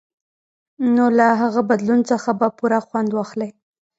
نو 0.95 1.05
له 1.17 1.27
هغه 1.41 1.61
بدلون 1.69 1.99
څخه 2.11 2.29
به 2.39 2.47
پوره 2.57 2.79
خوند 2.87 3.09
واخلئ. 3.13 3.49